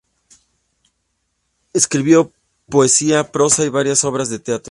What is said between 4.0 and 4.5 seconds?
obras de